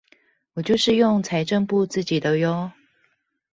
[0.53, 2.71] 我就是用財政部自己的唷